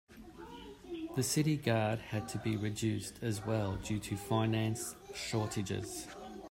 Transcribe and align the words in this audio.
The 1.15 1.21
city 1.21 1.57
guard 1.57 1.99
had 1.99 2.27
to 2.29 2.39
be 2.39 2.57
reduced 2.57 3.19
as 3.21 3.45
well 3.45 3.75
due 3.83 3.99
to 3.99 4.17
finance 4.17 4.95
shortages. 5.13 6.07